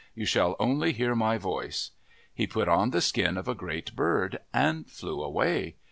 You 0.15 0.25
shall 0.25 0.55
only 0.59 0.93
hear 0.93 1.13
my 1.13 1.37
voice." 1.37 1.91
He 2.33 2.47
put 2.47 2.67
on 2.67 2.89
the 2.89 3.01
skin 3.01 3.37
of 3.37 3.47
a 3.47 3.53
great 3.53 3.95
bird 3.95 4.39
and 4.51 4.89
flew 4.89 5.21
away. 5.21 5.75